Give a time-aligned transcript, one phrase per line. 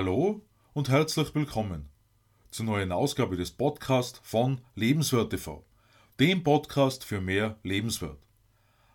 [0.00, 0.40] Hallo
[0.72, 1.90] und herzlich willkommen
[2.50, 5.62] zur neuen Ausgabe des Podcasts von Lebenswert TV,
[6.18, 8.16] dem Podcast für mehr Lebenswert.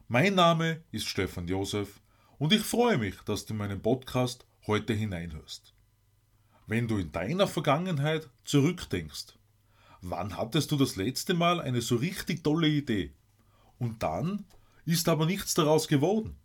[0.08, 2.02] Mein Name ist Stefan Josef
[2.40, 5.76] und ich freue mich, dass du in meinen Podcast heute hineinhörst.
[6.66, 9.38] Wenn du in deiner Vergangenheit zurückdenkst,
[10.02, 13.14] wann hattest du das letzte Mal eine so richtig tolle Idee?
[13.78, 14.48] Und dann
[14.86, 16.36] ist aber nichts daraus geworden.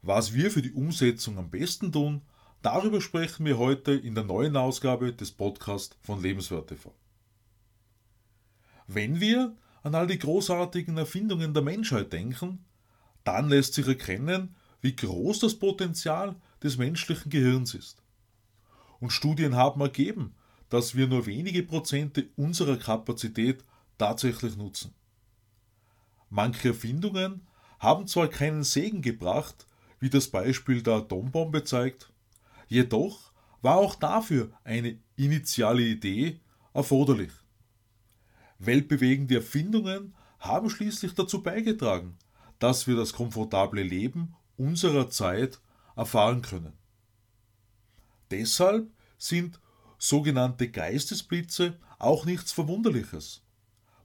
[0.00, 2.22] Was wir für die Umsetzung am besten tun,
[2.62, 6.94] darüber sprechen wir heute in der neuen Ausgabe des Podcasts von Lebenswert TV.
[8.86, 12.64] Wenn wir an all die großartigen Erfindungen der Menschheit denken,
[13.24, 18.02] dann lässt sich erkennen, wie groß das Potenzial des menschlichen Gehirns ist.
[18.98, 20.34] Und Studien haben ergeben,
[20.68, 23.64] dass wir nur wenige Prozente unserer Kapazität
[23.98, 24.94] tatsächlich nutzen.
[26.28, 27.46] Manche Erfindungen
[27.78, 29.66] haben zwar keinen Segen gebracht,
[29.98, 32.09] wie das Beispiel der Atombombe zeigt.
[32.70, 33.32] Jedoch
[33.62, 36.40] war auch dafür eine initiale Idee
[36.72, 37.32] erforderlich.
[38.60, 42.16] Weltbewegende Erfindungen haben schließlich dazu beigetragen,
[42.60, 45.60] dass wir das komfortable Leben unserer Zeit
[45.96, 46.72] erfahren können.
[48.30, 49.58] Deshalb sind
[49.98, 53.42] sogenannte Geistesblitze auch nichts Verwunderliches,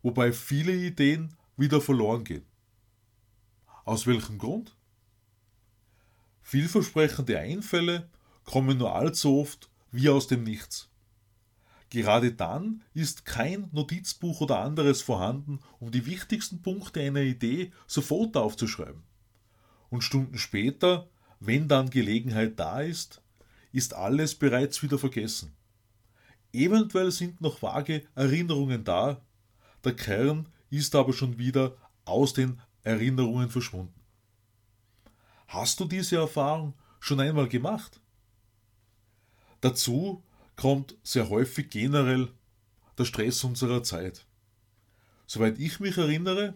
[0.02, 2.47] wobei viele Ideen wieder verloren gehen.
[3.83, 4.75] Aus welchem Grund?
[6.41, 8.09] Vielversprechende Einfälle
[8.45, 10.89] kommen nur allzu oft wie aus dem Nichts.
[11.89, 18.35] Gerade dann ist kein Notizbuch oder anderes vorhanden, um die wichtigsten Punkte einer Idee sofort
[18.35, 19.03] aufzuschreiben.
[19.89, 23.21] Und Stunden später, wenn dann Gelegenheit da ist,
[23.71, 25.55] ist alles bereits wieder vergessen.
[26.52, 29.21] Eventuell sind noch vage Erinnerungen da,
[29.83, 34.02] der Kern ist aber schon wieder aus den Erinnerungen verschwunden.
[35.47, 37.99] Hast du diese Erfahrung schon einmal gemacht?
[39.61, 40.23] Dazu
[40.55, 42.30] kommt sehr häufig generell
[42.98, 44.26] der Stress unserer Zeit.
[45.27, 46.54] Soweit ich mich erinnere,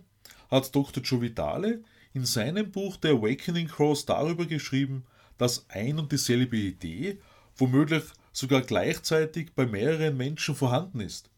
[0.50, 1.04] hat Dr.
[1.04, 1.84] Joe Vitale
[2.14, 5.06] in seinem Buch The Awakening Cross darüber geschrieben,
[5.38, 7.20] dass ein und dieselbe Idee
[7.56, 11.30] womöglich sogar gleichzeitig bei mehreren Menschen vorhanden ist.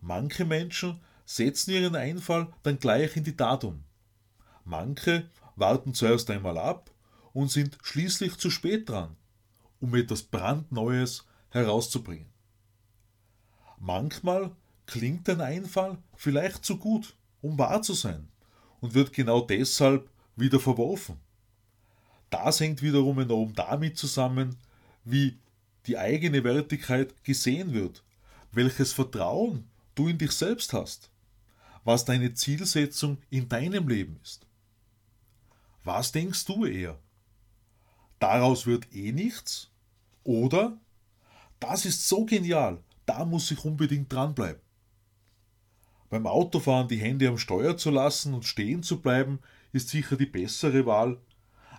[0.00, 3.84] Manche Menschen setzen ihren Einfall dann gleich in die Tat um.
[4.64, 6.90] Manche warten zuerst einmal ab
[7.32, 9.16] und sind schließlich zu spät dran,
[9.84, 12.32] um etwas brandneues herauszubringen.
[13.78, 14.50] Manchmal
[14.86, 18.28] klingt ein Einfall vielleicht zu gut, um wahr zu sein
[18.80, 21.18] und wird genau deshalb wieder verworfen.
[22.30, 24.56] Das hängt wiederum enorm damit zusammen,
[25.04, 25.38] wie
[25.86, 28.02] die eigene Wertigkeit gesehen wird,
[28.52, 31.10] welches Vertrauen du in dich selbst hast,
[31.84, 34.46] was deine Zielsetzung in deinem Leben ist.
[35.84, 36.98] Was denkst du eher?
[38.18, 39.70] Daraus wird eh nichts?
[40.24, 40.78] Oder
[41.60, 44.60] das ist so genial, da muss ich unbedingt dranbleiben.
[46.10, 49.40] Beim Autofahren die Hände am Steuer zu lassen und stehen zu bleiben,
[49.72, 51.18] ist sicher die bessere Wahl.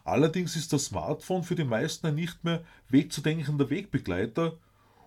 [0.04, 4.58] Allerdings ist das Smartphone für die meisten ein nicht mehr wegzudenkender Wegbegleiter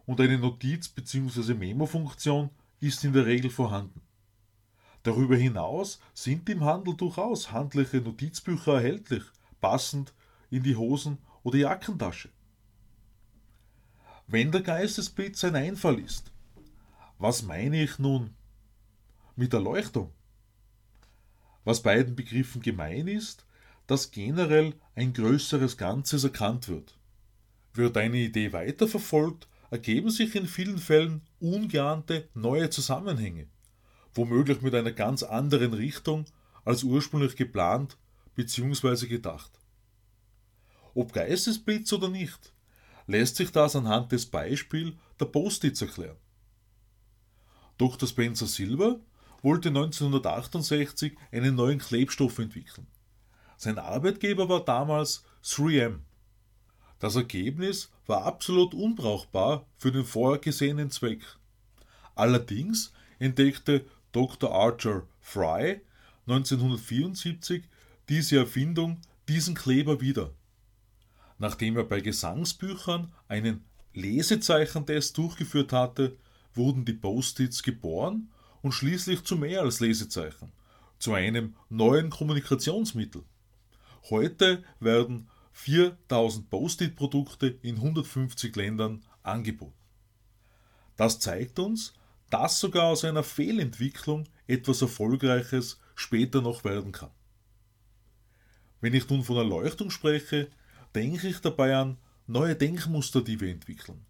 [0.07, 1.55] und eine Notiz- bzw.
[1.55, 2.51] Memo-Funktion
[2.81, 4.01] ist in der Regel vorhanden.
[5.03, 9.23] Darüber hinaus sind im Handel durchaus handliche Notizbücher erhältlich,
[9.61, 10.13] passend
[10.51, 12.31] in die Hosen- oder Jackentasche.
[14.29, 16.31] Wenn der Geistesblitz ein Einfall ist,
[17.19, 18.31] was meine ich nun
[19.35, 20.13] mit Erleuchtung?
[21.65, 23.45] Was beiden Begriffen gemein ist,
[23.87, 26.97] dass generell ein größeres Ganzes erkannt wird.
[27.75, 33.49] Wird eine Idee weiterverfolgt, ergeben sich in vielen Fällen ungeahnte neue Zusammenhänge
[34.19, 36.27] womöglich mit einer ganz anderen Richtung
[36.65, 37.97] als ursprünglich geplant
[38.35, 39.07] bzw.
[39.07, 39.53] gedacht.
[40.95, 42.53] Ob Geistesblitz oder nicht,
[43.09, 46.17] lässt sich das anhand des Beispiels der Post-its erklären.
[47.79, 48.09] Dr.
[48.09, 49.01] Spencer Silver
[49.43, 52.87] wollte 1968 einen neuen Klebstoff entwickeln.
[53.57, 56.01] Sein Arbeitgeber war damals 3M.
[56.99, 61.23] Das Ergebnis war absolut unbrauchbar für den vorgesehenen Zweck.
[62.15, 64.53] Allerdings entdeckte Dr.
[64.53, 65.81] Archer Fry
[66.27, 67.65] 1974
[68.09, 70.33] diese Erfindung, diesen Kleber wieder.
[71.39, 73.65] Nachdem er bei Gesangsbüchern einen
[73.95, 76.17] Lesezeichentest durchgeführt hatte,
[76.55, 78.31] wurden die Post-its geboren
[78.63, 80.53] und schließlich zu mehr als Lesezeichen,
[80.99, 83.23] zu einem neuen Kommunikationsmittel.
[84.11, 89.75] Heute werden 4000 Post-it-Produkte in 150 Ländern angeboten.
[90.97, 91.95] Das zeigt uns,
[92.31, 97.11] dass sogar aus einer Fehlentwicklung etwas Erfolgreiches später noch werden kann.
[98.81, 100.51] Wenn ich nun von Erleuchtung spreche,
[100.95, 104.05] denke ich dabei an neue Denkmuster, die wir entwickeln.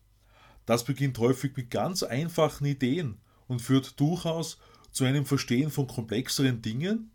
[0.67, 4.59] Das beginnt häufig mit ganz einfachen Ideen und führt durchaus
[4.93, 7.11] zu einem Verstehen von komplexeren Dingen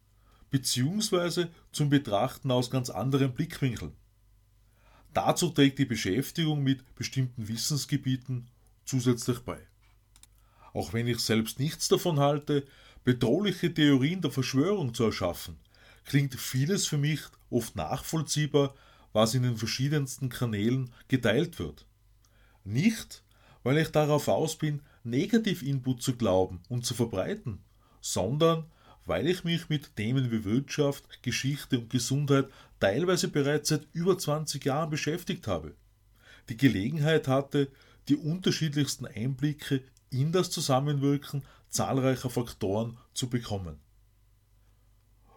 [0.50, 3.94] beziehungsweise zum Betrachten aus ganz anderen Blickwinkeln.
[5.12, 8.48] Dazu trägt die Beschäftigung mit bestimmten Wissensgebieten
[8.86, 9.58] zusätzlich bei.
[10.74, 12.66] Auch wenn ich selbst nichts davon halte,
[13.04, 15.58] bedrohliche Theorien der Verschwörung zu erschaffen,
[16.06, 18.76] klingt vieles für mich oft nachvollziehbar,
[19.14, 21.86] was in den verschiedensten Kanälen geteilt wird.
[22.66, 23.24] Nicht,
[23.64, 27.60] weil ich darauf aus bin, Negativ-Input zu glauben und zu verbreiten,
[28.02, 28.66] sondern
[29.06, 32.48] weil ich mich mit Themen wie Wirtschaft, Geschichte und Gesundheit
[32.80, 35.76] teilweise bereits seit über 20 Jahren beschäftigt habe.
[36.50, 37.70] Die Gelegenheit hatte,
[38.08, 43.80] die unterschiedlichsten Einblicke in das Zusammenwirken zahlreicher Faktoren zu bekommen.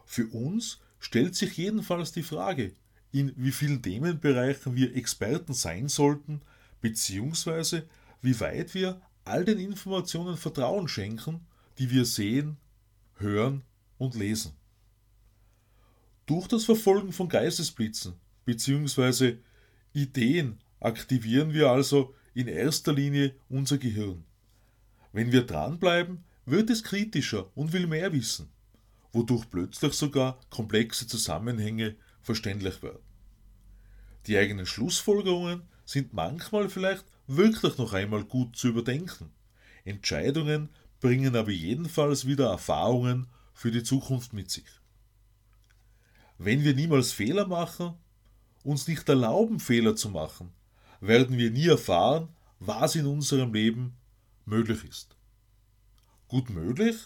[0.05, 2.75] Für uns stellt sich jedenfalls die Frage,
[3.17, 6.43] in wie vielen Themenbereichen wir Experten sein sollten,
[6.83, 7.89] beziehungsweise
[8.21, 11.41] wie weit wir all den Informationen Vertrauen schenken,
[11.79, 12.59] die wir sehen,
[13.15, 13.63] hören
[13.97, 14.53] und lesen.
[16.27, 18.15] Durch das Verfolgen von Geistesblitzen
[18.45, 19.39] bzw.
[19.95, 24.25] Ideen aktivieren wir also in erster Linie unser Gehirn.
[25.13, 28.51] Wenn wir dranbleiben, wird es kritischer und will mehr wissen,
[29.13, 33.06] wodurch plötzlich sogar komplexe Zusammenhänge verständlich werden.
[34.27, 39.31] Die eigenen Schlussfolgerungen sind manchmal vielleicht wirklich noch einmal gut zu überdenken.
[39.85, 40.69] Entscheidungen
[41.01, 44.67] bringen aber jedenfalls wieder Erfahrungen für die Zukunft mit sich.
[46.39, 47.95] Wenn wir niemals Fehler machen,
[48.65, 50.53] uns nicht erlauben, Fehler zu machen,
[51.01, 52.29] werden wir nie erfahren,
[52.59, 53.97] was in unserem Leben
[54.45, 55.17] möglich ist.
[56.29, 56.97] Gut möglich,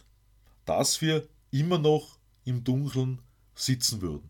[0.65, 3.21] dass wir immer noch im Dunkeln
[3.55, 4.30] sitzen würden.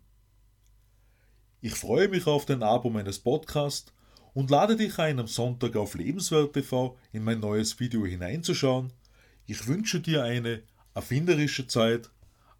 [1.62, 3.92] Ich freue mich auf den Abo meines Podcasts
[4.32, 8.94] und lade dich ein, am Sonntag auf Lebenswert TV in mein neues Video hineinzuschauen.
[9.44, 10.62] Ich wünsche dir eine
[10.94, 12.10] erfinderische Zeit.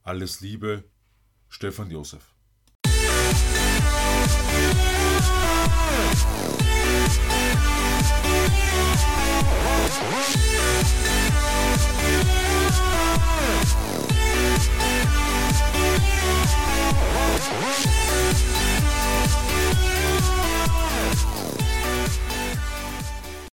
[0.02, 0.84] Alles Liebe,
[1.48, 2.34] Stefan Josef.